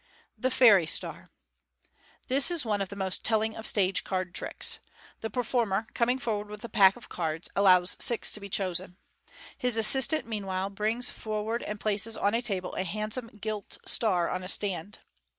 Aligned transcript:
The 0.35 0.49
Fairy 0.49 0.87
Star.— 0.87 1.27
This 2.27 2.49
is 2.49 2.65
one 2.65 2.81
of 2.81 2.89
the 2.89 2.95
most 2.95 3.23
telling 3.23 3.55
of 3.55 3.67
stage 3.67 4.03
card 4.03 4.33
tricks. 4.33 4.79
The 5.19 5.29
performer, 5.29 5.85
coming 5.93 6.17
forward 6.17 6.49
with 6.49 6.63
a 6.65 6.69
pack 6.69 6.95
of 6.95 7.07
cards, 7.07 7.49
allows 7.55 7.97
six 7.99 8.31
to 8.31 8.39
be 8.39 8.49
chosen. 8.49 8.97
His 9.59 9.77
assistant 9.77 10.25
meanwhile 10.25 10.71
brings 10.71 11.11
forward 11.11 11.61
and 11.61 11.79
places 11.79 12.17
on 12.17 12.33
a 12.33 12.41
table 12.41 12.73
a 12.73 12.81
handsome 12.83 13.27
gilt" 13.27 13.77
star" 13.85 14.27
on 14.31 14.41
a 14.41 14.47
stand. 14.47 14.97